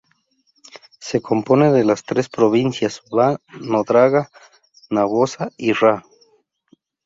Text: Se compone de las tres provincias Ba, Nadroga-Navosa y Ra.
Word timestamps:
Se 0.99 1.21
compone 1.21 1.71
de 1.71 1.85
las 1.85 2.03
tres 2.05 2.27
provincias 2.27 3.03
Ba, 3.11 3.39
Nadroga-Navosa 3.59 5.51
y 5.57 5.73
Ra. 5.73 6.03